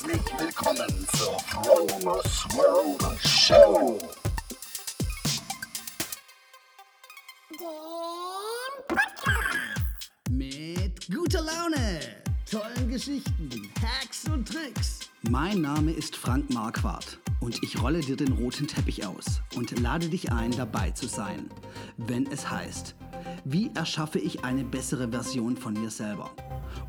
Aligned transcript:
Herzlich 0.00 0.22
willkommen 0.38 1.06
zur 1.16 1.40
Fromers 1.40 2.46
World 2.54 3.18
Show. 3.26 3.98
Mit 10.30 11.08
guter 11.12 11.42
Laune, 11.42 12.00
tollen 12.48 12.88
Geschichten, 12.88 13.50
Hacks 13.82 14.24
und 14.32 14.46
Tricks. 14.46 15.00
Mein 15.28 15.62
Name 15.62 15.90
ist 15.90 16.14
Frank 16.14 16.48
Marquardt 16.50 17.18
und 17.40 17.60
ich 17.64 17.82
rolle 17.82 17.98
dir 17.98 18.16
den 18.16 18.30
roten 18.34 18.68
Teppich 18.68 19.04
aus 19.04 19.40
und 19.56 19.80
lade 19.80 20.08
dich 20.08 20.30
ein, 20.30 20.52
dabei 20.52 20.92
zu 20.92 21.08
sein, 21.08 21.50
wenn 21.96 22.30
es 22.30 22.48
heißt, 22.48 22.94
wie 23.50 23.70
erschaffe 23.74 24.18
ich 24.18 24.44
eine 24.44 24.62
bessere 24.62 25.08
Version 25.08 25.56
von 25.56 25.72
mir 25.72 25.88
selber? 25.88 26.30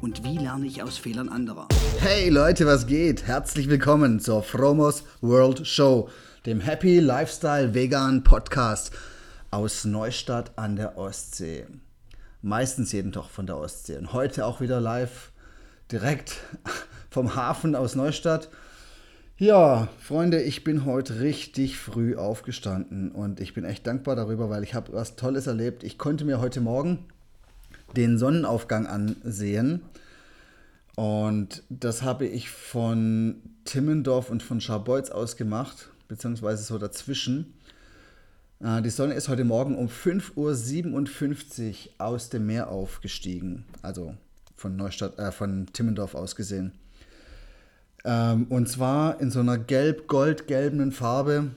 Und 0.02 0.25
wie 0.25 0.38
lerne 0.38 0.66
ich 0.66 0.84
aus 0.84 0.98
Fehlern 0.98 1.30
anderer? 1.30 1.70
Hey 2.00 2.28
Leute, 2.28 2.66
was 2.66 2.86
geht? 2.86 3.25
Herzlich 3.25 3.70
willkommen 3.70 4.20
zur 4.20 4.43
Fromos 4.43 5.06
World 5.21 5.65
Show, 5.65 6.10
dem 6.46 6.60
Happy 6.60 7.00
Lifestyle 7.00 7.74
Vegan 7.74 8.25
Podcast 8.25 8.92
aus 9.51 9.86
Neustadt 9.86 10.51
an 10.57 10.75
der 10.75 10.98
Ostsee. 10.98 11.65
Meistens 12.42 12.92
jeden 12.92 13.14
Tag 13.14 13.29
von 13.29 13.48
der 13.48 13.56
Ostsee. 13.56 13.96
Und 13.96 14.12
heute 14.12 14.46
auch 14.46 14.60
wieder 14.60 14.82
live 14.82 15.32
direkt 15.89 16.36
vom 17.10 17.37
Hafen 17.37 17.73
aus 17.73 17.96
Neustadt. 17.96 18.50
Ja, 19.42 19.88
Freunde, 20.02 20.42
ich 20.42 20.66
bin 20.66 20.84
heute 20.84 21.21
richtig 21.21 21.78
früh 21.78 22.18
aufgestanden 22.18 23.10
und 23.10 23.39
ich 23.39 23.54
bin 23.54 23.64
echt 23.64 23.88
dankbar 23.88 24.18
darüber, 24.18 24.50
weil 24.50 24.64
ich 24.64 24.74
habe 24.74 24.92
was 24.92 25.15
Tolles 25.15 25.48
erlebt. 25.48 25.86
Ich 25.86 25.98
konnte 25.98 26.25
mir 26.25 26.42
heute 26.42 26.60
Morgen 26.60 27.06
den 27.96 28.18
Sonnenaufgang 28.18 28.86
ansehen 28.86 29.82
und 30.98 31.64
das 31.70 32.02
habe 32.02 32.28
ich 32.28 32.50
von 32.50 33.42
Timmendorf 33.64 34.30
und 34.30 34.44
von 34.44 34.59
Scharbeutz 34.59 35.09
aus 35.09 35.38
gemacht, 35.38 35.90
beziehungsweise 36.10 36.64
so 36.64 36.78
dazwischen. 36.78 37.54
Äh, 38.60 38.82
die 38.82 38.90
Sonne 38.90 39.14
ist 39.14 39.30
heute 39.30 39.45
Morgen 39.45 39.78
um 39.78 39.88
5.57 39.88 40.36
Uhr 40.36 42.06
aus 42.06 42.28
dem 42.28 42.45
Meer 42.45 42.70
aufgestiegen, 42.70 43.64
also 43.84 44.17
von 44.58 44.76
Neustadt, 44.76 45.17
äh, 45.17 45.32
von 45.32 45.67
Timmendorf 45.72 46.14
aus 46.14 46.36
gesehen. 46.36 46.73
Ähm, 48.05 48.47
und 48.50 48.69
zwar 48.69 49.19
in 49.19 49.31
so 49.31 49.39
einer 49.39 49.58
gelb-gold-gelbenen 49.58 50.92
Farbe, 50.92 51.52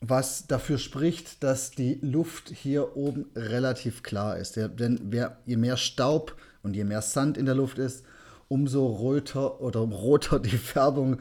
was 0.00 0.46
dafür 0.46 0.78
spricht, 0.78 1.42
dass 1.42 1.72
die 1.72 1.98
Luft 2.00 2.48
hier 2.48 2.96
oben 2.96 3.26
relativ 3.36 4.02
klar 4.02 4.38
ist. 4.38 4.56
Ja, 4.56 4.68
denn 4.68 4.98
wer, 5.04 5.38
je 5.46 5.56
mehr 5.56 5.76
Staub 5.76 6.36
und 6.62 6.74
je 6.74 6.84
mehr 6.84 7.02
Sand 7.02 7.36
in 7.36 7.46
der 7.46 7.54
Luft 7.54 7.78
ist, 7.78 8.04
umso 8.48 8.86
roter 8.86 9.60
oder 9.60 9.80
roter 9.80 10.38
die 10.40 10.58
Färbung 10.58 11.18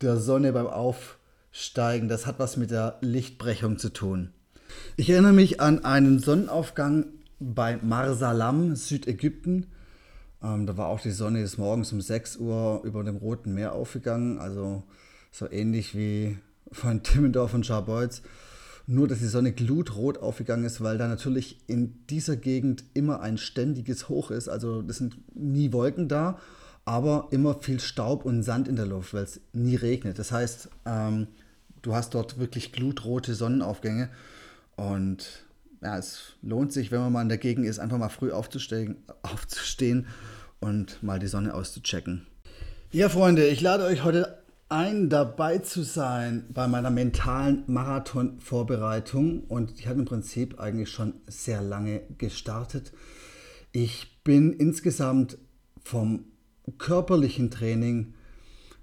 der 0.00 0.16
Sonne 0.16 0.52
beim 0.52 0.66
Aufsteigen. 0.66 2.08
Das 2.08 2.26
hat 2.26 2.38
was 2.38 2.56
mit 2.56 2.70
der 2.70 2.98
Lichtbrechung 3.00 3.78
zu 3.78 3.90
tun. 3.90 4.32
Ich 4.96 5.10
erinnere 5.10 5.32
mich 5.32 5.60
an 5.60 5.84
einen 5.84 6.18
Sonnenaufgang 6.18 7.06
bei 7.38 7.78
Marsalam, 7.82 8.74
Südägypten. 8.76 9.66
Ähm, 10.42 10.66
da 10.66 10.76
war 10.76 10.88
auch 10.88 11.00
die 11.00 11.10
Sonne 11.10 11.40
des 11.40 11.58
Morgens 11.58 11.92
um 11.92 12.00
6 12.00 12.36
Uhr 12.36 12.82
über 12.84 13.04
dem 13.04 13.16
Roten 13.16 13.54
Meer 13.54 13.72
aufgegangen, 13.72 14.38
also 14.38 14.82
so 15.30 15.50
ähnlich 15.50 15.96
wie 15.96 16.38
von 16.70 17.02
Timmendorf 17.02 17.54
und 17.54 17.66
Scharbeutz. 17.66 18.22
Nur, 18.88 19.06
dass 19.06 19.20
die 19.20 19.26
Sonne 19.26 19.52
glutrot 19.52 20.18
aufgegangen 20.18 20.64
ist, 20.64 20.82
weil 20.82 20.98
da 20.98 21.06
natürlich 21.06 21.60
in 21.68 22.04
dieser 22.10 22.36
Gegend 22.36 22.82
immer 22.94 23.20
ein 23.20 23.38
ständiges 23.38 24.08
Hoch 24.08 24.32
ist. 24.32 24.48
Also 24.48 24.82
es 24.88 24.98
sind 24.98 25.16
nie 25.34 25.72
Wolken 25.72 26.08
da, 26.08 26.38
aber 26.84 27.28
immer 27.30 27.54
viel 27.60 27.78
Staub 27.78 28.24
und 28.24 28.42
Sand 28.42 28.66
in 28.66 28.74
der 28.74 28.86
Luft, 28.86 29.14
weil 29.14 29.22
es 29.22 29.40
nie 29.52 29.76
regnet. 29.76 30.18
Das 30.18 30.32
heißt, 30.32 30.68
ähm, 30.84 31.28
du 31.82 31.94
hast 31.94 32.14
dort 32.14 32.40
wirklich 32.40 32.72
glutrote 32.72 33.36
Sonnenaufgänge. 33.36 34.08
Und 34.74 35.44
ja, 35.82 35.98
es 35.98 36.34
lohnt 36.42 36.72
sich, 36.72 36.92
wenn 36.92 37.00
man 37.00 37.12
mal 37.12 37.22
in 37.22 37.28
der 37.28 37.38
Gegend 37.38 37.66
ist, 37.66 37.78
einfach 37.78 37.98
mal 37.98 38.08
früh 38.08 38.30
aufzustehen, 38.30 38.96
aufzustehen 39.22 40.06
und 40.60 41.02
mal 41.02 41.18
die 41.18 41.26
Sonne 41.26 41.54
auszuchecken. 41.54 42.26
Ja, 42.92 43.08
Freunde, 43.08 43.46
ich 43.48 43.60
lade 43.60 43.84
euch 43.84 44.04
heute 44.04 44.42
ein, 44.68 45.10
dabei 45.10 45.58
zu 45.58 45.82
sein 45.82 46.46
bei 46.48 46.66
meiner 46.66 46.90
mentalen 46.90 47.64
Marathon-Vorbereitung. 47.66 49.44
Und 49.44 49.78
ich 49.78 49.86
habe 49.86 49.98
im 49.98 50.04
Prinzip 50.04 50.60
eigentlich 50.60 50.90
schon 50.90 51.14
sehr 51.26 51.62
lange 51.62 52.02
gestartet. 52.18 52.92
Ich 53.72 54.22
bin 54.24 54.52
insgesamt 54.52 55.38
vom 55.82 56.26
körperlichen 56.78 57.50
Training 57.50 58.14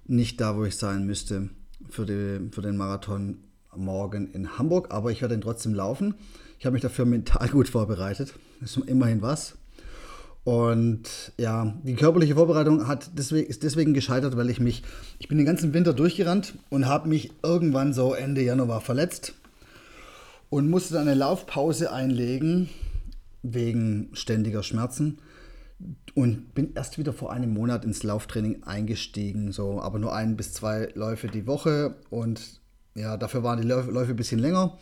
nicht 0.06 0.40
da, 0.40 0.56
wo 0.56 0.64
ich 0.64 0.76
sein 0.76 1.06
müsste 1.06 1.50
für, 1.88 2.04
die, 2.04 2.50
für 2.52 2.62
den 2.62 2.76
Marathon 2.76 3.38
morgen 3.76 4.32
in 4.32 4.58
Hamburg, 4.58 4.92
aber 4.92 5.10
ich 5.10 5.22
werde 5.22 5.34
ihn 5.34 5.40
trotzdem 5.40 5.74
laufen. 5.74 6.14
Ich 6.60 6.66
habe 6.66 6.74
mich 6.74 6.82
dafür 6.82 7.06
mental 7.06 7.48
gut 7.48 7.68
vorbereitet. 7.68 8.34
Das 8.60 8.76
ist 8.76 8.86
immerhin 8.86 9.22
was. 9.22 9.56
Und 10.44 11.32
ja, 11.38 11.74
die 11.82 11.94
körperliche 11.94 12.34
Vorbereitung 12.34 12.86
hat 12.86 13.10
deswegen, 13.16 13.48
ist 13.48 13.62
deswegen 13.62 13.94
gescheitert, 13.94 14.36
weil 14.36 14.50
ich 14.50 14.60
mich, 14.60 14.82
ich 15.18 15.28
bin 15.28 15.38
den 15.38 15.46
ganzen 15.46 15.72
Winter 15.72 15.94
durchgerannt 15.94 16.54
und 16.68 16.86
habe 16.86 17.08
mich 17.08 17.32
irgendwann 17.42 17.94
so 17.94 18.12
Ende 18.12 18.42
Januar 18.42 18.82
verletzt 18.82 19.34
und 20.50 20.68
musste 20.68 20.94
dann 20.94 21.08
eine 21.08 21.14
Laufpause 21.14 21.92
einlegen 21.92 22.68
wegen 23.42 24.10
ständiger 24.12 24.62
Schmerzen 24.62 25.18
und 26.14 26.52
bin 26.54 26.74
erst 26.74 26.98
wieder 26.98 27.14
vor 27.14 27.32
einem 27.32 27.54
Monat 27.54 27.86
ins 27.86 28.02
Lauftraining 28.02 28.64
eingestiegen, 28.64 29.52
so 29.52 29.80
aber 29.80 29.98
nur 29.98 30.14
ein 30.14 30.36
bis 30.36 30.52
zwei 30.52 30.90
Läufe 30.94 31.28
die 31.28 31.46
Woche 31.46 31.96
und 32.10 32.60
ja, 32.94 33.16
dafür 33.16 33.42
waren 33.42 33.62
die 33.62 33.66
Läufe 33.66 34.10
ein 34.10 34.16
bisschen 34.16 34.40
länger. 34.40 34.78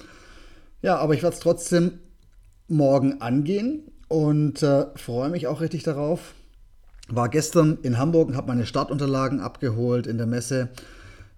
Ja, 0.80 0.98
aber 0.98 1.14
ich 1.14 1.22
werde 1.22 1.34
es 1.34 1.40
trotzdem 1.40 1.98
morgen 2.68 3.20
angehen 3.20 3.90
und 4.08 4.62
äh, 4.62 4.86
freue 4.96 5.30
mich 5.30 5.46
auch 5.46 5.60
richtig 5.60 5.82
darauf. 5.82 6.34
War 7.08 7.28
gestern 7.28 7.78
in 7.82 7.98
Hamburg 7.98 8.28
und 8.28 8.36
habe 8.36 8.48
meine 8.48 8.66
Startunterlagen 8.66 9.40
abgeholt 9.40 10.06
in 10.06 10.18
der 10.18 10.26
Messe. 10.26 10.68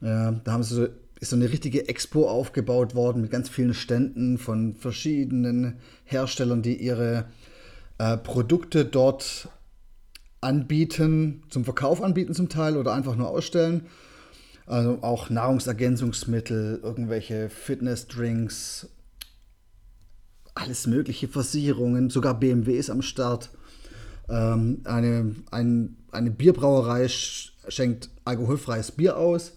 Äh, 0.02 0.32
da 0.44 0.52
haben 0.52 0.62
sie 0.62 0.74
so, 0.74 0.88
ist 1.20 1.30
so 1.30 1.36
eine 1.36 1.50
richtige 1.50 1.88
Expo 1.88 2.28
aufgebaut 2.28 2.94
worden 2.94 3.22
mit 3.22 3.30
ganz 3.30 3.48
vielen 3.48 3.74
Ständen 3.74 4.38
von 4.38 4.74
verschiedenen 4.74 5.76
Herstellern, 6.04 6.62
die 6.62 6.76
ihre 6.76 7.26
äh, 7.98 8.16
Produkte 8.16 8.84
dort 8.84 9.48
anbieten, 10.40 11.44
zum 11.50 11.64
Verkauf 11.64 12.02
anbieten 12.02 12.34
zum 12.34 12.48
Teil 12.48 12.76
oder 12.76 12.92
einfach 12.92 13.16
nur 13.16 13.28
ausstellen. 13.28 13.86
Also 14.66 14.98
auch 15.02 15.30
Nahrungsergänzungsmittel, 15.30 16.80
irgendwelche 16.82 17.48
Fitnessdrinks, 17.50 18.88
alles 20.60 20.86
mögliche, 20.86 21.28
Versicherungen, 21.28 22.10
sogar 22.10 22.38
BMW 22.38 22.76
ist 22.76 22.90
am 22.90 23.02
Start. 23.02 23.50
Ähm, 24.28 24.80
eine, 24.84 25.34
ein, 25.50 25.96
eine 26.12 26.30
Bierbrauerei 26.30 27.08
schenkt 27.08 28.10
alkoholfreies 28.24 28.92
Bier 28.92 29.16
aus. 29.16 29.52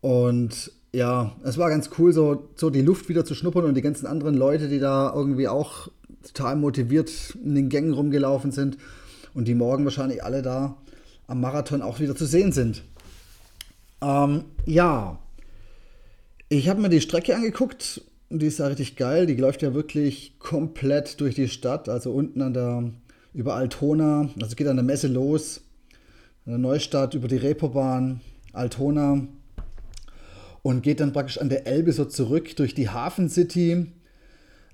Und 0.00 0.72
ja, 0.92 1.36
es 1.44 1.58
war 1.58 1.68
ganz 1.68 1.90
cool, 1.98 2.12
so, 2.12 2.48
so 2.56 2.70
die 2.70 2.82
Luft 2.82 3.08
wieder 3.08 3.24
zu 3.24 3.34
schnuppern 3.34 3.64
und 3.64 3.74
die 3.74 3.82
ganzen 3.82 4.06
anderen 4.06 4.34
Leute, 4.34 4.68
die 4.68 4.78
da 4.78 5.12
irgendwie 5.14 5.48
auch 5.48 5.88
total 6.24 6.56
motiviert 6.56 7.36
in 7.42 7.54
den 7.54 7.68
Gängen 7.68 7.92
rumgelaufen 7.92 8.52
sind 8.52 8.78
und 9.34 9.46
die 9.46 9.54
morgen 9.54 9.84
wahrscheinlich 9.84 10.24
alle 10.24 10.42
da 10.42 10.76
am 11.26 11.40
Marathon 11.40 11.82
auch 11.82 12.00
wieder 12.00 12.16
zu 12.16 12.26
sehen 12.26 12.52
sind. 12.52 12.82
Ähm, 14.00 14.44
ja, 14.64 15.18
ich 16.48 16.68
habe 16.68 16.80
mir 16.80 16.88
die 16.88 17.00
Strecke 17.00 17.34
angeguckt 17.34 18.02
die 18.30 18.46
ist 18.46 18.58
ja 18.58 18.66
richtig 18.66 18.96
geil. 18.96 19.26
Die 19.26 19.36
läuft 19.36 19.62
ja 19.62 19.74
wirklich 19.74 20.38
komplett 20.38 21.20
durch 21.20 21.34
die 21.34 21.48
Stadt, 21.48 21.88
also 21.88 22.12
unten 22.12 22.42
an 22.42 22.54
der, 22.54 22.92
über 23.32 23.54
Altona, 23.54 24.28
also 24.40 24.54
geht 24.54 24.66
an 24.66 24.76
der 24.76 24.84
Messe 24.84 25.08
los, 25.08 25.62
an 26.44 26.52
der 26.52 26.58
Neustadt 26.58 27.14
über 27.14 27.28
die 27.28 27.36
Reeperbahn, 27.36 28.20
Altona. 28.52 29.26
Und 30.62 30.82
geht 30.82 31.00
dann 31.00 31.12
praktisch 31.12 31.38
an 31.38 31.48
der 31.48 31.66
Elbe 31.66 31.92
so 31.92 32.04
zurück 32.04 32.54
durch 32.56 32.74
die 32.74 32.90
Hafen 32.90 33.30
City, 33.30 33.86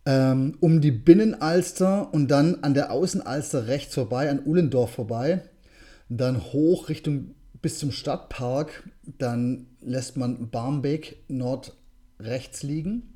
ähm, 0.06 0.56
um 0.60 0.80
die 0.80 0.90
Binnenalster 0.90 2.12
und 2.12 2.28
dann 2.28 2.56
an 2.62 2.74
der 2.74 2.90
Außenalster 2.90 3.68
rechts 3.68 3.94
vorbei, 3.94 4.28
an 4.28 4.42
Uhlendorf 4.44 4.90
vorbei, 4.90 5.42
dann 6.08 6.42
hoch 6.52 6.88
Richtung 6.88 7.34
bis 7.62 7.78
zum 7.78 7.92
Stadtpark, 7.92 8.88
dann 9.18 9.66
lässt 9.80 10.16
man 10.16 10.50
Barmbek 10.50 11.22
nordrechts 11.28 12.62
liegen 12.62 13.13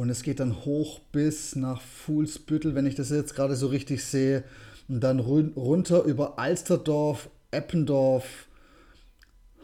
und 0.00 0.08
es 0.08 0.22
geht 0.22 0.40
dann 0.40 0.64
hoch 0.64 0.98
bis 1.12 1.56
nach 1.56 1.82
Fuhlsbüttel, 1.82 2.74
wenn 2.74 2.86
ich 2.86 2.94
das 2.94 3.10
jetzt 3.10 3.34
gerade 3.34 3.54
so 3.54 3.66
richtig 3.66 4.02
sehe, 4.02 4.44
und 4.88 5.00
dann 5.00 5.20
runter 5.20 6.04
über 6.04 6.38
Alsterdorf, 6.38 7.28
Eppendorf, 7.50 8.48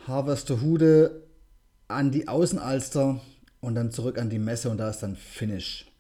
Harvesterhude 0.07 1.23
an 1.89 2.11
die 2.11 2.29
Außenalster 2.29 3.19
und 3.63 3.75
dann 3.77 3.91
zurück 3.91 4.19
an 4.19 4.29
die 4.29 4.39
Messe 4.39 4.69
und 4.69 4.77
da 4.77 4.91
ist 4.91 4.99
dann 4.99 5.17
Finish. 5.17 5.91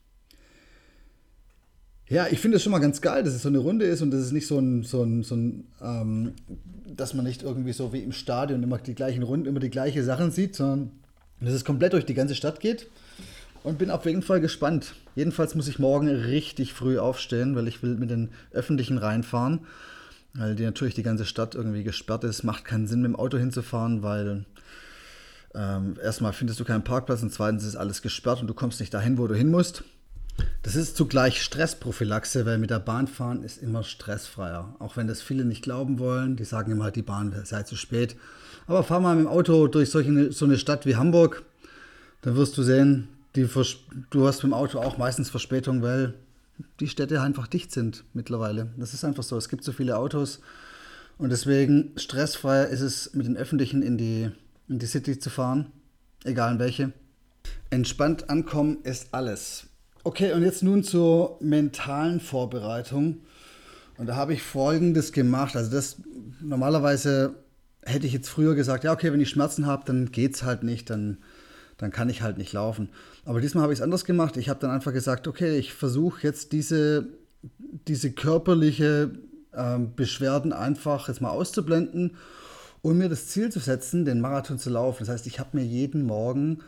Ja, 2.06 2.26
ich 2.30 2.38
finde 2.38 2.58
es 2.58 2.62
schon 2.62 2.72
mal 2.72 2.78
ganz 2.78 3.00
geil, 3.00 3.22
dass 3.22 3.32
es 3.32 3.40
so 3.40 3.48
eine 3.48 3.58
Runde 3.58 3.86
ist 3.86 4.02
und 4.02 4.10
dass 4.10 4.20
es 4.20 4.32
nicht 4.32 4.46
so 4.46 4.58
ein, 4.58 4.82
so 4.82 5.02
ein, 5.02 5.22
so 5.22 5.34
ein 5.34 5.66
ähm, 5.80 6.34
dass 6.94 7.14
man 7.14 7.24
nicht 7.24 7.42
irgendwie 7.42 7.72
so 7.72 7.94
wie 7.94 8.02
im 8.02 8.12
Stadion 8.12 8.62
immer 8.62 8.76
die 8.76 8.94
gleichen 8.94 9.22
Runden, 9.22 9.46
immer 9.46 9.60
die 9.60 9.70
gleichen 9.70 10.04
Sachen 10.04 10.30
sieht, 10.30 10.56
sondern 10.56 10.90
dass 11.40 11.54
es 11.54 11.64
komplett 11.64 11.94
durch 11.94 12.04
die 12.04 12.14
ganze 12.14 12.34
Stadt 12.34 12.60
geht. 12.60 12.86
Und 13.66 13.78
bin 13.78 13.90
auf 13.90 14.06
jeden 14.06 14.22
Fall 14.22 14.40
gespannt. 14.40 14.94
Jedenfalls 15.16 15.56
muss 15.56 15.66
ich 15.66 15.80
morgen 15.80 16.06
richtig 16.06 16.72
früh 16.72 17.00
aufstehen, 17.00 17.56
weil 17.56 17.66
ich 17.66 17.82
will 17.82 17.96
mit 17.96 18.10
den 18.10 18.28
Öffentlichen 18.52 18.96
reinfahren. 18.96 19.66
Weil 20.34 20.54
die 20.54 20.62
natürlich 20.62 20.94
die 20.94 21.02
ganze 21.02 21.24
Stadt 21.24 21.56
irgendwie 21.56 21.82
gesperrt 21.82 22.22
ist. 22.22 22.44
Macht 22.44 22.64
keinen 22.64 22.86
Sinn, 22.86 23.02
mit 23.02 23.08
dem 23.08 23.16
Auto 23.16 23.38
hinzufahren, 23.38 24.04
weil 24.04 24.44
ähm, 25.52 25.96
erstmal 26.00 26.32
findest 26.32 26.60
du 26.60 26.64
keinen 26.64 26.84
Parkplatz 26.84 27.24
und 27.24 27.32
zweitens 27.32 27.64
ist 27.64 27.74
alles 27.74 28.02
gesperrt 28.02 28.40
und 28.40 28.46
du 28.46 28.54
kommst 28.54 28.78
nicht 28.78 28.94
dahin, 28.94 29.18
wo 29.18 29.26
du 29.26 29.34
hin 29.34 29.50
musst. 29.50 29.82
Das 30.62 30.76
ist 30.76 30.96
zugleich 30.96 31.42
Stressprophylaxe, 31.42 32.46
weil 32.46 32.58
mit 32.58 32.70
der 32.70 32.78
Bahn 32.78 33.08
fahren 33.08 33.42
ist 33.42 33.60
immer 33.60 33.82
stressfreier. 33.82 34.76
Auch 34.78 34.96
wenn 34.96 35.08
das 35.08 35.22
viele 35.22 35.44
nicht 35.44 35.62
glauben 35.62 35.98
wollen, 35.98 36.36
die 36.36 36.44
sagen 36.44 36.70
immer, 36.70 36.92
die 36.92 37.02
Bahn 37.02 37.34
sei 37.42 37.64
zu 37.64 37.74
spät. 37.74 38.14
Aber 38.68 38.84
fahr 38.84 39.00
mal 39.00 39.16
mit 39.16 39.24
dem 39.24 39.28
Auto 39.28 39.66
durch 39.66 39.90
solche, 39.90 40.30
so 40.30 40.44
eine 40.44 40.56
Stadt 40.56 40.86
wie 40.86 40.94
Hamburg, 40.94 41.42
dann 42.22 42.36
wirst 42.36 42.56
du 42.56 42.62
sehen, 42.62 43.08
die, 43.36 43.48
du 44.10 44.26
hast 44.26 44.42
dem 44.42 44.54
Auto 44.54 44.78
auch 44.78 44.98
meistens 44.98 45.30
Verspätung, 45.30 45.82
weil 45.82 46.14
die 46.80 46.88
Städte 46.88 47.20
einfach 47.20 47.46
dicht 47.46 47.72
sind 47.72 48.04
mittlerweile. 48.14 48.72
Das 48.76 48.94
ist 48.94 49.04
einfach 49.04 49.22
so. 49.22 49.36
Es 49.36 49.48
gibt 49.48 49.64
so 49.64 49.72
viele 49.72 49.96
Autos 49.98 50.40
und 51.18 51.30
deswegen 51.30 51.92
stressfreier 51.96 52.68
ist 52.68 52.80
es, 52.80 53.14
mit 53.14 53.26
den 53.26 53.36
Öffentlichen 53.36 53.82
in 53.82 53.98
die, 53.98 54.30
in 54.68 54.78
die 54.78 54.86
City 54.86 55.18
zu 55.18 55.30
fahren, 55.30 55.66
egal 56.24 56.52
in 56.54 56.58
welche. 56.58 56.92
Entspannt 57.70 58.28
ankommen 58.28 58.78
ist 58.82 59.08
alles. 59.12 59.66
Okay, 60.04 60.32
und 60.32 60.42
jetzt 60.42 60.62
nun 60.62 60.84
zur 60.84 61.38
mentalen 61.40 62.20
Vorbereitung. 62.20 63.22
Und 63.98 64.06
da 64.06 64.16
habe 64.16 64.34
ich 64.34 64.42
Folgendes 64.42 65.12
gemacht. 65.12 65.56
Also 65.56 65.70
das 65.70 65.96
normalerweise 66.40 67.34
hätte 67.82 68.06
ich 68.06 68.12
jetzt 68.12 68.28
früher 68.28 68.54
gesagt, 68.54 68.84
ja, 68.84 68.92
okay, 68.92 69.12
wenn 69.12 69.20
ich 69.20 69.30
Schmerzen 69.30 69.66
habe, 69.66 69.84
dann 69.86 70.12
geht 70.12 70.34
es 70.34 70.42
halt 70.42 70.62
nicht, 70.62 70.90
dann, 70.90 71.18
dann 71.78 71.90
kann 71.90 72.08
ich 72.08 72.23
halt 72.23 72.38
nicht 72.38 72.52
laufen. 72.52 72.88
Aber 73.25 73.40
diesmal 73.40 73.62
habe 73.62 73.73
ich 73.73 73.81
es 73.81 73.82
anders 73.82 74.05
gemacht. 74.05 74.37
Ich 74.37 74.49
habe 74.49 74.61
dann 74.61 74.70
einfach 74.70 74.93
gesagt, 74.93 75.28
okay, 75.28 75.58
ich 75.58 75.75
versuche 75.75 76.23
jetzt 76.23 76.52
diese, 76.52 77.08
diese 77.87 78.12
körperliche 78.12 79.11
äh, 79.52 79.78
Beschwerden 79.78 80.52
einfach 80.52 81.08
jetzt 81.08 81.20
mal 81.20 81.31
auszublenden 81.31 82.17
und 82.82 82.99
mir 82.99 83.08
das 83.08 83.26
Ziel 83.26 83.50
zu 83.50 83.58
setzen, 83.58 84.05
den 84.05 84.20
Marathon 84.20 84.58
zu 84.58 84.70
laufen. 84.70 85.00
Das 85.00 85.08
heißt, 85.08 85.26
ich 85.26 85.38
habe 85.38 85.56
mir 85.56 85.64
jeden 85.64 86.05
Morgen 86.05 86.61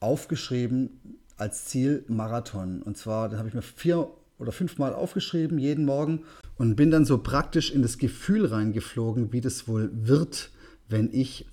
aufgeschrieben, 0.00 1.18
als 1.36 1.66
Ziel 1.66 2.04
Marathon. 2.08 2.82
Und 2.82 2.96
zwar, 2.96 3.28
da 3.28 3.38
habe 3.38 3.48
ich 3.48 3.54
mir 3.54 3.62
vier 3.62 4.08
oder 4.38 4.52
fünfmal 4.52 4.92
aufgeschrieben, 4.92 5.58
jeden 5.58 5.84
Morgen, 5.84 6.24
und 6.56 6.76
bin 6.76 6.90
dann 6.90 7.04
so 7.04 7.18
praktisch 7.18 7.70
in 7.70 7.82
das 7.82 7.98
Gefühl 7.98 8.46
reingeflogen, 8.46 9.32
wie 9.32 9.40
das 9.40 9.68
wohl 9.68 9.90
wird, 9.92 10.50
wenn 10.88 11.12
ich 11.12 11.46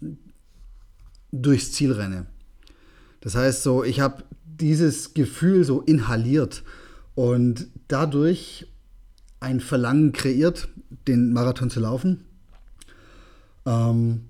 durchs 1.31 1.71
Ziel 1.71 1.91
renne. 1.91 2.25
Das 3.21 3.35
heißt 3.35 3.63
so, 3.63 3.83
ich 3.83 3.99
habe 3.99 4.23
dieses 4.45 5.13
Gefühl 5.13 5.63
so 5.63 5.81
inhaliert 5.81 6.63
und 7.15 7.67
dadurch 7.87 8.67
ein 9.39 9.59
Verlangen 9.59 10.11
kreiert, 10.11 10.67
den 11.07 11.33
Marathon 11.33 11.69
zu 11.69 11.79
laufen. 11.79 12.25
Ähm, 13.65 14.25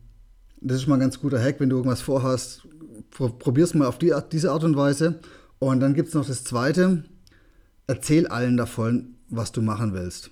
das 0.62 0.78
ist 0.78 0.88
mal 0.88 0.96
ein 0.96 1.02
ganz 1.02 1.20
guter 1.20 1.42
Hack, 1.42 1.60
wenn 1.60 1.70
du 1.70 1.78
irgendwas 1.78 2.02
vorhast, 2.02 2.68
probier 3.12 3.64
es 3.64 3.74
mal 3.74 3.88
auf 3.88 3.98
die, 3.98 4.14
diese 4.32 4.52
Art 4.52 4.64
und 4.64 4.76
Weise 4.76 5.20
und 5.60 5.80
dann 5.80 5.94
gibt 5.94 6.10
es 6.10 6.14
noch 6.14 6.28
das 6.28 6.44
Zweite, 6.44 7.04
erzähl 7.88 8.28
allen 8.28 8.58
davon, 8.58 9.16
was 9.30 9.52
du 9.52 9.62
machen 9.62 9.94
willst. 9.94 10.32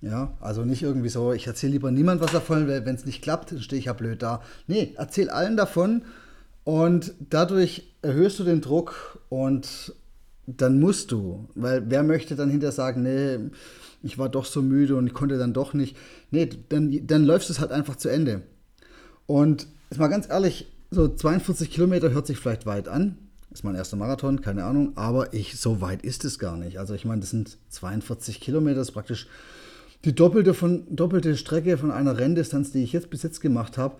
Ja, 0.00 0.36
also 0.40 0.64
nicht 0.64 0.82
irgendwie 0.82 1.08
so, 1.08 1.32
ich 1.32 1.46
erzähle 1.46 1.72
lieber 1.72 1.90
niemand 1.90 2.20
was 2.20 2.32
davon, 2.32 2.68
wenn 2.68 2.94
es 2.94 3.06
nicht 3.06 3.22
klappt, 3.22 3.52
dann 3.52 3.60
stehe 3.60 3.78
ich 3.78 3.86
ja 3.86 3.94
blöd 3.94 4.22
da. 4.22 4.42
Nee, 4.66 4.92
erzähl 4.96 5.30
allen 5.30 5.56
davon 5.56 6.02
und 6.64 7.14
dadurch 7.30 7.94
erhöhst 8.02 8.38
du 8.38 8.44
den 8.44 8.60
Druck 8.60 9.20
und 9.28 9.94
dann 10.46 10.80
musst 10.80 11.12
du, 11.12 11.48
weil 11.54 11.84
wer 11.88 12.02
möchte 12.02 12.36
dann 12.36 12.50
hinterher 12.50 12.72
sagen, 12.72 13.02
nee, 13.02 13.38
ich 14.02 14.18
war 14.18 14.28
doch 14.28 14.44
so 14.44 14.60
müde 14.60 14.96
und 14.96 15.06
ich 15.06 15.14
konnte 15.14 15.38
dann 15.38 15.54
doch 15.54 15.72
nicht. 15.72 15.96
Nee, 16.30 16.50
dann, 16.68 17.06
dann 17.06 17.24
läuft 17.24 17.48
es 17.48 17.60
halt 17.60 17.70
einfach 17.70 17.96
zu 17.96 18.10
Ende. 18.10 18.42
Und 19.26 19.66
jetzt 19.90 19.98
mal 19.98 20.08
ganz 20.08 20.28
ehrlich, 20.28 20.70
so 20.90 21.08
42 21.08 21.70
Kilometer 21.70 22.10
hört 22.10 22.26
sich 22.26 22.38
vielleicht 22.38 22.66
weit 22.66 22.88
an, 22.88 23.16
ist 23.50 23.64
mein 23.64 23.74
erster 23.74 23.96
Marathon, 23.96 24.42
keine 24.42 24.64
Ahnung, 24.64 24.92
aber 24.96 25.32
ich, 25.32 25.58
so 25.58 25.80
weit 25.80 26.02
ist 26.02 26.24
es 26.24 26.38
gar 26.38 26.56
nicht. 26.56 26.78
Also 26.78 26.94
ich 26.94 27.04
meine, 27.04 27.20
das 27.20 27.30
sind 27.30 27.56
42 27.70 28.40
Kilometer, 28.40 28.76
das 28.76 28.88
ist 28.88 28.94
praktisch 28.94 29.28
die 30.04 30.14
doppelte, 30.14 30.52
von, 30.52 30.84
doppelte 30.94 31.36
Strecke 31.36 31.78
von 31.78 31.90
einer 31.90 32.18
Renndistanz, 32.18 32.72
die 32.72 32.84
ich 32.84 32.92
jetzt 32.92 33.10
bis 33.10 33.22
jetzt 33.22 33.40
gemacht 33.40 33.78
habe. 33.78 33.96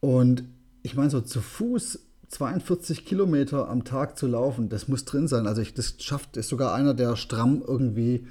Und 0.00 0.44
ich 0.82 0.94
meine, 0.94 1.10
so 1.10 1.20
zu 1.20 1.40
Fuß 1.40 2.00
42 2.28 3.04
Kilometer 3.04 3.68
am 3.68 3.84
Tag 3.84 4.18
zu 4.18 4.26
laufen, 4.26 4.68
das 4.68 4.88
muss 4.88 5.04
drin 5.04 5.28
sein. 5.28 5.46
Also 5.46 5.60
ich, 5.60 5.74
das 5.74 5.96
schafft, 5.98 6.36
ist 6.36 6.48
sogar 6.48 6.74
einer, 6.74 6.94
der 6.94 7.16
stramm 7.16 7.62
irgendwie 7.66 8.26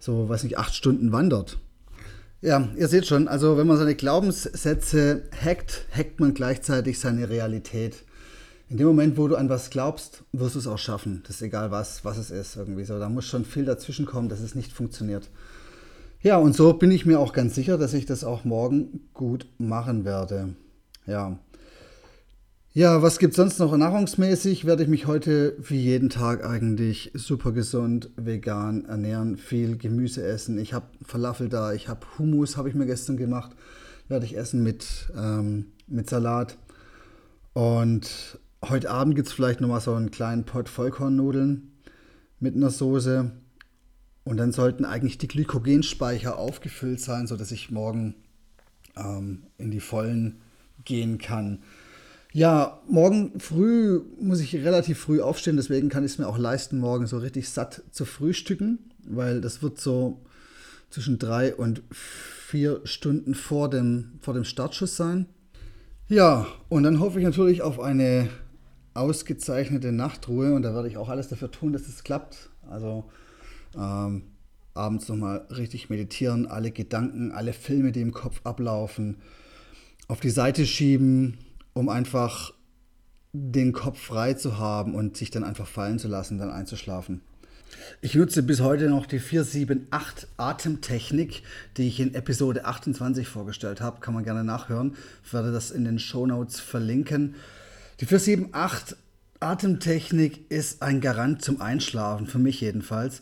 so, 0.00 0.28
weiß 0.28 0.44
nicht, 0.44 0.58
acht 0.58 0.74
Stunden 0.74 1.12
wandert. 1.12 1.58
Ja, 2.40 2.68
ihr 2.76 2.88
seht 2.88 3.06
schon, 3.06 3.28
also 3.28 3.56
wenn 3.56 3.66
man 3.66 3.76
seine 3.76 3.94
Glaubenssätze 3.94 5.24
hackt, 5.44 5.86
hackt 5.96 6.18
man 6.18 6.34
gleichzeitig 6.34 6.98
seine 6.98 7.28
Realität 7.28 8.02
in 8.72 8.78
dem 8.78 8.86
Moment, 8.86 9.18
wo 9.18 9.28
du 9.28 9.36
an 9.36 9.50
was 9.50 9.68
glaubst, 9.68 10.24
wirst 10.32 10.54
du 10.54 10.58
es 10.58 10.66
auch 10.66 10.78
schaffen. 10.78 11.22
Das 11.26 11.36
ist 11.36 11.42
egal 11.42 11.70
was, 11.70 12.06
was 12.06 12.16
es 12.16 12.30
ist 12.30 12.56
irgendwie 12.56 12.84
so. 12.84 12.98
Da 12.98 13.10
muss 13.10 13.26
schon 13.26 13.44
viel 13.44 13.66
dazwischen 13.66 14.06
kommen, 14.06 14.30
dass 14.30 14.40
es 14.40 14.54
nicht 14.54 14.72
funktioniert. 14.72 15.28
Ja, 16.22 16.38
und 16.38 16.56
so 16.56 16.72
bin 16.72 16.90
ich 16.90 17.04
mir 17.04 17.20
auch 17.20 17.34
ganz 17.34 17.54
sicher, 17.54 17.76
dass 17.76 17.92
ich 17.92 18.06
das 18.06 18.24
auch 18.24 18.46
morgen 18.46 19.08
gut 19.12 19.46
machen 19.58 20.06
werde. 20.06 20.54
Ja. 21.06 21.38
Ja, 22.74 23.02
was 23.02 23.18
gibt 23.18 23.32
es 23.32 23.36
sonst 23.36 23.58
noch? 23.58 23.76
Nahrungsmäßig 23.76 24.64
werde 24.64 24.82
ich 24.82 24.88
mich 24.88 25.06
heute 25.06 25.56
wie 25.58 25.80
jeden 25.80 26.08
Tag 26.08 26.44
eigentlich 26.44 27.10
super 27.14 27.52
gesund, 27.52 28.10
vegan 28.16 28.86
ernähren, 28.86 29.36
viel 29.36 29.76
Gemüse 29.76 30.22
essen. 30.24 30.58
Ich 30.58 30.72
habe 30.72 30.86
Falafel 31.04 31.50
da, 31.50 31.74
ich 31.74 31.88
habe 31.88 32.06
Hummus, 32.18 32.56
habe 32.56 32.70
ich 32.70 32.74
mir 32.74 32.86
gestern 32.86 33.18
gemacht, 33.18 33.54
werde 34.08 34.24
ich 34.24 34.36
essen 34.36 34.62
mit, 34.62 35.12
ähm, 35.14 35.72
mit 35.86 36.08
Salat. 36.08 36.56
Und 37.52 38.38
Heute 38.68 38.92
Abend 38.92 39.16
gibt 39.16 39.26
es 39.26 39.34
vielleicht 39.34 39.60
nochmal 39.60 39.80
so 39.80 39.92
einen 39.92 40.12
kleinen 40.12 40.44
Pot 40.44 40.68
Vollkornnudeln 40.68 41.72
mit 42.38 42.54
einer 42.54 42.70
Soße. 42.70 43.32
Und 44.22 44.36
dann 44.36 44.52
sollten 44.52 44.84
eigentlich 44.84 45.18
die 45.18 45.26
Glykogenspeicher 45.26 46.38
aufgefüllt 46.38 47.00
sein, 47.00 47.26
sodass 47.26 47.50
ich 47.50 47.72
morgen 47.72 48.14
ähm, 48.96 49.42
in 49.58 49.72
die 49.72 49.80
Vollen 49.80 50.42
gehen 50.84 51.18
kann. 51.18 51.64
Ja, 52.34 52.80
morgen 52.88 53.38
früh 53.38 54.00
muss 54.18 54.40
ich 54.40 54.54
relativ 54.54 54.98
früh 54.98 55.20
aufstehen, 55.20 55.56
deswegen 55.56 55.90
kann 55.90 56.02
ich 56.02 56.12
es 56.12 56.18
mir 56.18 56.26
auch 56.26 56.38
leisten, 56.38 56.78
morgen 56.78 57.06
so 57.06 57.18
richtig 57.18 57.50
satt 57.50 57.82
zu 57.90 58.06
frühstücken, 58.06 58.78
weil 59.06 59.42
das 59.42 59.62
wird 59.62 59.78
so 59.78 60.18
zwischen 60.88 61.18
drei 61.18 61.54
und 61.54 61.82
vier 61.90 62.80
Stunden 62.84 63.34
vor 63.34 63.68
dem, 63.68 64.12
vor 64.20 64.32
dem 64.32 64.44
Startschuss 64.44 64.96
sein. 64.96 65.26
Ja, 66.08 66.46
und 66.70 66.84
dann 66.84 67.00
hoffe 67.00 67.18
ich 67.18 67.24
natürlich 67.26 67.60
auf 67.60 67.78
eine 67.78 68.30
ausgezeichnete 68.94 69.92
Nachtruhe 69.92 70.54
und 70.54 70.62
da 70.62 70.74
werde 70.74 70.88
ich 70.88 70.96
auch 70.96 71.10
alles 71.10 71.28
dafür 71.28 71.50
tun, 71.50 71.74
dass 71.74 71.86
es 71.86 72.02
klappt. 72.02 72.48
Also 72.66 73.04
ähm, 73.76 74.22
abends 74.72 75.06
nochmal 75.08 75.46
richtig 75.50 75.90
meditieren, 75.90 76.46
alle 76.46 76.70
Gedanken, 76.70 77.30
alle 77.30 77.52
Filme, 77.52 77.92
die 77.92 78.00
im 78.00 78.12
Kopf 78.12 78.40
ablaufen, 78.44 79.16
auf 80.08 80.20
die 80.20 80.30
Seite 80.30 80.64
schieben, 80.64 81.36
um 81.74 81.88
einfach 81.88 82.52
den 83.32 83.72
Kopf 83.72 83.98
frei 83.98 84.34
zu 84.34 84.58
haben 84.58 84.94
und 84.94 85.16
sich 85.16 85.30
dann 85.30 85.44
einfach 85.44 85.66
fallen 85.66 85.98
zu 85.98 86.08
lassen, 86.08 86.38
dann 86.38 86.50
einzuschlafen. 86.50 87.22
Ich 88.00 88.14
nutze 88.14 88.42
bis 88.42 88.60
heute 88.60 88.88
noch 88.88 89.06
die 89.06 89.18
478 89.18 90.28
Atemtechnik, 90.36 91.42
die 91.76 91.88
ich 91.88 92.00
in 92.00 92.14
Episode 92.14 92.64
28 92.64 93.26
vorgestellt 93.26 93.80
habe. 93.80 94.00
Kann 94.00 94.14
man 94.14 94.24
gerne 94.24 94.44
nachhören. 94.44 94.96
Ich 95.24 95.32
werde 95.32 95.52
das 95.52 95.70
in 95.70 95.84
den 95.84 95.98
Show 95.98 96.26
Notes 96.26 96.60
verlinken. 96.60 97.34
Die 98.00 98.06
478 98.06 98.98
Atemtechnik 99.40 100.50
ist 100.50 100.82
ein 100.82 101.00
Garant 101.00 101.42
zum 101.42 101.60
Einschlafen, 101.60 102.26
für 102.26 102.38
mich 102.38 102.60
jedenfalls. 102.60 103.20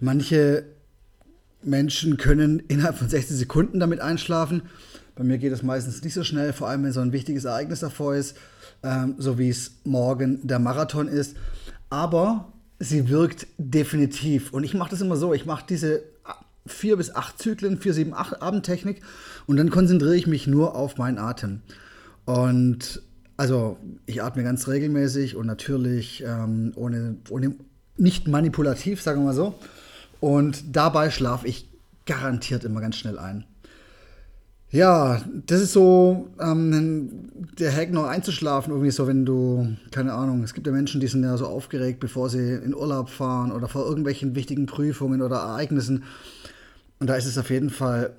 Manche 0.00 0.64
Menschen 1.62 2.16
können 2.16 2.60
innerhalb 2.60 2.96
von 2.96 3.08
60 3.08 3.36
Sekunden 3.36 3.80
damit 3.80 4.00
einschlafen. 4.00 4.62
Bei 5.18 5.24
mir 5.24 5.38
geht 5.38 5.52
es 5.52 5.64
meistens 5.64 6.00
nicht 6.04 6.14
so 6.14 6.22
schnell, 6.22 6.52
vor 6.52 6.68
allem 6.68 6.84
wenn 6.84 6.92
so 6.92 7.00
ein 7.00 7.10
wichtiges 7.10 7.44
Ereignis 7.44 7.80
davor 7.80 8.14
ist, 8.14 8.36
ähm, 8.84 9.16
so 9.18 9.36
wie 9.36 9.48
es 9.48 9.72
morgen 9.82 10.46
der 10.46 10.60
Marathon 10.60 11.08
ist. 11.08 11.36
Aber 11.90 12.52
sie 12.78 13.08
wirkt 13.08 13.48
definitiv. 13.58 14.52
Und 14.52 14.62
ich 14.62 14.74
mache 14.74 14.90
das 14.90 15.00
immer 15.00 15.16
so, 15.16 15.34
ich 15.34 15.44
mache 15.44 15.64
diese 15.68 16.04
vier 16.66 16.96
bis 16.96 17.12
acht 17.12 17.36
Zyklen, 17.42 17.78
vier, 17.78 17.94
sieben, 17.94 18.14
acht 18.14 18.40
Abendtechnik 18.40 19.00
und 19.46 19.56
dann 19.56 19.70
konzentriere 19.70 20.14
ich 20.14 20.28
mich 20.28 20.46
nur 20.46 20.76
auf 20.76 20.98
meinen 20.98 21.18
Atem. 21.18 21.62
Und 22.24 23.02
also 23.36 23.76
ich 24.06 24.22
atme 24.22 24.44
ganz 24.44 24.68
regelmäßig 24.68 25.34
und 25.34 25.46
natürlich 25.46 26.22
ähm, 26.24 26.72
ohne, 26.76 27.16
ohne, 27.28 27.56
nicht 27.96 28.28
manipulativ, 28.28 29.02
sagen 29.02 29.22
wir 29.22 29.26
mal 29.26 29.34
so. 29.34 29.58
Und 30.20 30.76
dabei 30.76 31.10
schlafe 31.10 31.48
ich 31.48 31.68
garantiert 32.06 32.62
immer 32.62 32.80
ganz 32.80 32.96
schnell 32.96 33.18
ein. 33.18 33.44
Ja, 34.70 35.22
das 35.46 35.62
ist 35.62 35.72
so 35.72 36.28
ähm, 36.38 37.30
der 37.58 37.74
Hack 37.74 37.90
noch 37.90 38.04
einzuschlafen, 38.04 38.70
irgendwie 38.70 38.90
so, 38.90 39.06
wenn 39.06 39.24
du, 39.24 39.76
keine 39.90 40.12
Ahnung, 40.12 40.42
es 40.42 40.52
gibt 40.52 40.66
ja 40.66 40.72
Menschen, 40.74 41.00
die 41.00 41.06
sind 41.06 41.22
ja 41.24 41.38
so 41.38 41.46
aufgeregt, 41.46 42.00
bevor 42.00 42.28
sie 42.28 42.52
in 42.52 42.74
Urlaub 42.74 43.08
fahren 43.08 43.50
oder 43.50 43.66
vor 43.66 43.86
irgendwelchen 43.86 44.34
wichtigen 44.34 44.66
Prüfungen 44.66 45.22
oder 45.22 45.36
Ereignissen. 45.36 46.04
Und 47.00 47.08
da 47.08 47.14
ist 47.14 47.24
es 47.24 47.38
auf 47.38 47.48
jeden 47.48 47.70
Fall 47.70 48.14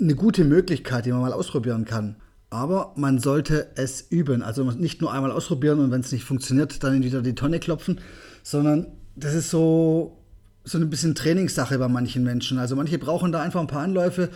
eine 0.00 0.14
gute 0.14 0.44
Möglichkeit, 0.44 1.06
die 1.06 1.12
man 1.12 1.22
mal 1.22 1.32
ausprobieren 1.32 1.84
kann. 1.84 2.16
Aber 2.50 2.92
man 2.96 3.18
sollte 3.18 3.68
es 3.74 4.00
üben. 4.00 4.42
Also 4.42 4.62
nicht 4.70 5.00
nur 5.00 5.12
einmal 5.12 5.32
ausprobieren 5.32 5.80
und 5.80 5.90
wenn 5.90 6.00
es 6.00 6.12
nicht 6.12 6.24
funktioniert, 6.24 6.84
dann 6.84 7.02
wieder 7.02 7.20
die 7.20 7.34
Tonne 7.34 7.58
klopfen, 7.58 8.00
sondern 8.44 8.86
das 9.16 9.34
ist 9.34 9.50
so, 9.50 10.18
so 10.62 10.78
ein 10.78 10.88
bisschen 10.88 11.16
Trainingssache 11.16 11.78
bei 11.78 11.88
manchen 11.88 12.22
Menschen. 12.22 12.58
Also 12.58 12.76
manche 12.76 12.98
brauchen 12.98 13.32
da 13.32 13.40
einfach 13.40 13.60
ein 13.60 13.66
paar 13.66 13.82
Anläufe 13.82 14.30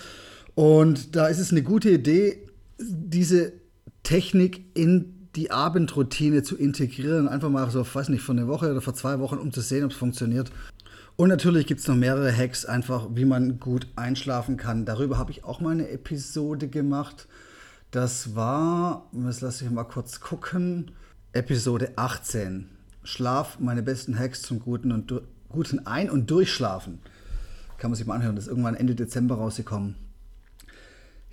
und 0.55 1.17
da 1.17 1.27
ist 1.27 1.39
es 1.39 1.51
eine 1.51 1.63
gute 1.63 1.91
Idee, 1.91 2.49
diese 2.79 3.53
Technik 4.03 4.65
in 4.75 5.29
die 5.35 5.51
Abendroutine 5.51 6.43
zu 6.43 6.57
integrieren. 6.57 7.29
Einfach 7.29 7.51
mal 7.51 7.69
so, 7.71 7.85
weiß 7.85 8.09
nicht, 8.09 8.23
von 8.23 8.39
einer 8.39 8.49
Woche 8.49 8.71
oder 8.71 8.81
vor 8.81 8.95
zwei 8.95 9.19
Wochen, 9.19 9.39
um 9.39 9.53
zu 9.53 9.61
sehen, 9.61 9.85
ob 9.85 9.91
es 9.91 9.97
funktioniert. 9.97 10.51
Und 11.17 11.29
natürlich 11.29 11.67
gibt 11.67 11.81
es 11.81 11.89
noch 11.89 11.97
mehrere 11.97 12.37
Hacks, 12.37 12.65
einfach 12.65 13.09
wie 13.15 13.25
man 13.25 13.61
gut 13.61 13.87
einschlafen 13.97 14.57
kann. 14.57 14.85
Darüber 14.85 15.19
habe 15.19 15.31
ich 15.31 15.45
auch 15.45 15.61
mal 15.61 15.71
eine 15.71 15.89
Episode 15.89 16.69
gemacht. 16.69 17.29
Das 17.91 18.35
war, 18.35 19.09
das 19.13 19.41
lasse 19.41 19.65
ich 19.65 19.71
mal 19.71 19.85
kurz 19.85 20.21
gucken, 20.21 20.91
Episode 21.33 21.93
18. 21.97 22.69
Schlaf, 23.05 23.59
meine 23.61 23.83
besten 23.83 24.19
Hacks 24.19 24.43
zum 24.43 24.59
guten, 24.59 24.91
und, 24.91 25.13
guten 25.49 25.87
Ein- 25.87 26.11
und 26.11 26.31
Durchschlafen. 26.31 26.99
Kann 27.79 27.91
man 27.91 27.97
sich 27.97 28.07
mal 28.07 28.15
anhören, 28.15 28.35
das 28.35 28.47
ist 28.47 28.51
irgendwann 28.51 28.75
Ende 28.75 28.95
Dezember 28.95 29.37
rausgekommen. 29.37 29.95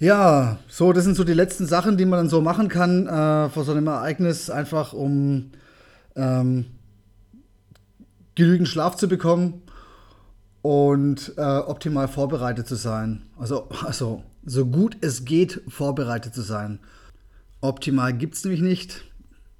Ja, 0.01 0.57
so, 0.67 0.93
das 0.93 1.03
sind 1.03 1.15
so 1.15 1.23
die 1.23 1.35
letzten 1.35 1.67
Sachen, 1.67 1.95
die 1.95 2.05
man 2.05 2.17
dann 2.17 2.29
so 2.29 2.41
machen 2.41 2.69
kann 2.69 3.05
äh, 3.05 3.49
vor 3.49 3.63
so 3.63 3.71
einem 3.71 3.85
Ereignis, 3.85 4.49
einfach 4.49 4.93
um 4.93 5.51
ähm, 6.15 6.65
genügend 8.33 8.67
Schlaf 8.67 8.95
zu 8.95 9.07
bekommen 9.07 9.61
und 10.63 11.33
äh, 11.37 11.41
optimal 11.41 12.07
vorbereitet 12.07 12.67
zu 12.67 12.73
sein. 12.73 13.27
Also, 13.37 13.69
also 13.85 14.23
so 14.43 14.65
gut 14.65 14.97
es 15.01 15.23
geht, 15.23 15.61
vorbereitet 15.67 16.33
zu 16.33 16.41
sein. 16.41 16.79
Optimal 17.61 18.11
gibt 18.11 18.33
es 18.33 18.43
nämlich 18.43 18.61
nicht. 18.61 19.03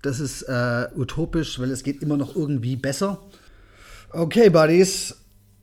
Das 0.01 0.19
ist 0.19 0.41
äh, 0.41 0.88
utopisch, 0.95 1.60
weil 1.60 1.69
es 1.69 1.83
geht 1.83 2.01
immer 2.01 2.17
noch 2.17 2.36
irgendwie 2.36 2.77
besser. 2.77 3.19
Okay, 4.10 4.50
Buddies, 4.50 5.17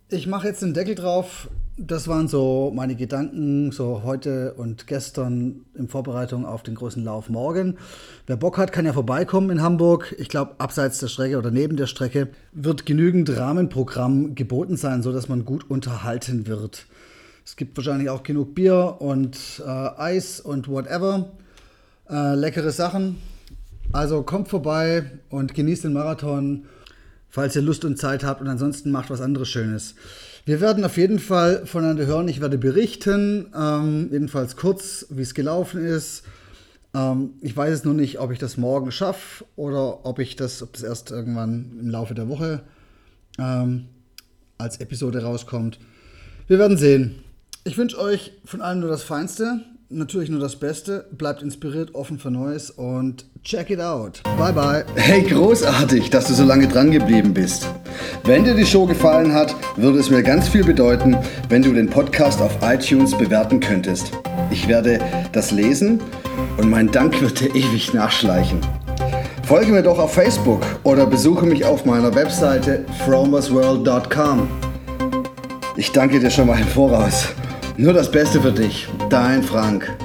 ich 0.09 0.29
mache 0.29 0.47
jetzt 0.47 0.63
den 0.63 0.73
Deckel 0.73 0.95
drauf 0.95 1.49
das 1.79 2.09
waren 2.09 2.27
so 2.27 2.73
meine 2.75 2.97
Gedanken, 2.97 3.71
so 3.71 4.03
heute 4.03 4.55
und 4.55 4.89
gestern 4.89 5.61
in 5.75 5.89
Vorbereitung 5.89 6.45
auf 6.45 6.65
den 6.65 6.75
großen 6.75 7.05
Lauf 7.05 7.29
morgen. 7.29 7.79
Wer 8.27 8.37
Bock 8.37 8.59
hat, 8.59 8.73
kann 8.73 8.85
ja 8.85 8.93
vorbeikommen 8.93 9.51
in 9.51 9.63
Hamburg. 9.63 10.15
Ich 10.19 10.29
glaube, 10.29 10.57
abseits 10.59 10.99
der 10.99 11.07
Strecke 11.07 11.39
oder 11.39 11.53
neben 11.53 11.77
der 11.77 11.87
Strecke 11.87 12.29
wird 12.53 12.85
genügend 12.85 13.35
Rahmenprogramm 13.37 14.35
geboten 14.35 14.77
sein, 14.77 15.03
sodass 15.03 15.29
man 15.29 15.45
gut 15.45 15.71
unterhalten 15.71 16.49
wird. 16.49 16.87
Es 17.45 17.55
gibt 17.55 17.77
wahrscheinlich 17.77 18.11
auch 18.11 18.25
genug 18.25 18.57
Bier 18.57 18.97
und 18.99 19.63
äh, 19.65 19.71
Eis 19.71 20.41
und 20.41 20.69
whatever. 20.69 21.31
Äh, 22.11 22.35
leckere 22.35 22.73
Sachen. 22.73 23.19
Also 23.93 24.23
kommt 24.23 24.49
vorbei 24.49 25.05
und 25.31 25.55
genießt 25.55 25.85
den 25.85 25.93
Marathon, 25.93 26.65
falls 27.31 27.55
ihr 27.55 27.63
Lust 27.63 27.85
und 27.85 27.99
Zeit 27.99 28.25
habt 28.25 28.41
und 28.41 28.49
ansonsten 28.49 28.91
macht 28.91 29.11
was 29.11 29.21
anderes 29.21 29.49
Schönes. 29.49 29.95
Wir 30.49 30.63
werden 30.63 30.83
auf 30.87 30.97
jeden 30.97 31.19
Fall 31.19 31.67
voneinander 31.67 32.07
hören. 32.07 32.27
Ich 32.27 32.41
werde 32.41 32.57
berichten, 32.57 33.53
ähm, 33.55 34.09
jedenfalls 34.11 34.57
kurz, 34.57 35.05
wie 35.11 35.21
es 35.21 35.35
gelaufen 35.35 35.85
ist. 35.85 36.23
Ähm, 36.95 37.35
ich 37.43 37.55
weiß 37.55 37.75
es 37.75 37.85
nur 37.85 37.93
nicht, 37.93 38.19
ob 38.19 38.33
ich 38.33 38.39
das 38.39 38.57
morgen 38.57 38.91
schaffe 38.91 39.45
oder 39.57 40.07
ob 40.07 40.19
ich 40.19 40.37
das, 40.37 40.63
ob 40.63 40.73
das 40.73 40.83
erst 40.83 41.11
irgendwann 41.11 41.77
im 41.79 41.91
Laufe 41.91 42.15
der 42.15 42.31
Woche 42.31 42.63
ähm, 43.39 43.89
als 44.57 44.81
Episode 44.81 45.23
rauskommt. 45.23 45.81
Wir 46.47 46.59
werden 46.59 46.79
sehen. 46.79 47.17
Ich 47.65 47.77
wünsche 47.77 47.99
euch 47.99 48.33
von 48.47 48.63
allem 48.63 48.81
nur 48.81 48.89
das 48.89 49.03
Feinste 49.03 49.61
natürlich 49.91 50.31
nur 50.31 50.41
das 50.41 50.57
Beste. 50.57 51.07
Bleibt 51.13 51.43
inspiriert, 51.43 51.95
offen 51.95 52.19
für 52.19 52.31
Neues 52.31 52.71
und 52.71 53.25
check 53.43 53.71
it 53.71 53.81
out. 53.81 54.23
Bye 54.37 54.53
bye. 54.53 54.85
Hey, 54.97 55.23
großartig, 55.23 56.11
dass 56.11 56.27
du 56.27 56.35
so 56.35 56.45
lange 56.45 56.69
dran 56.69 56.91
geblieben 56.91 57.35
bist. 57.35 57.67
Wenn 58.25 58.45
dir 58.45 58.55
die 58.55 58.67
Show 58.67 58.87
gefallen 58.87 59.33
hat, 59.33 59.55
würde 59.77 59.99
es 59.99 60.11
mir 60.11 60.23
ganz 60.23 60.49
viel 60.49 60.65
bedeuten, 60.65 61.17
wenn 61.49 61.63
du 61.63 61.73
den 61.73 61.89
Podcast 61.89 62.41
auf 62.41 62.59
iTunes 62.63 63.17
bewerten 63.17 63.61
könntest. 63.61 64.13
Ich 64.51 64.69
werde 64.69 65.01
das 65.33 65.51
lesen 65.51 66.01
und 66.59 66.69
mein 66.69 66.91
Dank 66.91 67.21
wird 67.21 67.41
dir 67.41 67.55
ewig 67.55 67.95
nachschleichen. 67.95 68.61
Folge 69.45 69.73
mir 69.73 69.83
doch 69.83 69.99
auf 69.99 70.13
Facebook 70.13 70.61
oder 70.83 71.07
besuche 71.07 71.47
mich 71.47 71.65
auf 71.65 71.87
meiner 71.87 72.15
Webseite 72.15 72.85
fromersworld.com. 73.07 74.49
Ich 75.77 75.93
danke 75.93 76.21
dir 76.21 76.31
schon 76.31 76.49
mal 76.49 76.59
im 76.59 76.67
Voraus. 76.67 77.29
Nur 77.79 77.93
das 77.93 78.11
Beste 78.11 78.41
für 78.41 78.51
dich, 78.51 78.89
dein 79.09 79.41
Frank. 79.41 79.97